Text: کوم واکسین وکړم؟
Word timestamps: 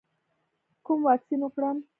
کوم 0.85 0.99
واکسین 1.07 1.39
وکړم؟ 1.45 1.77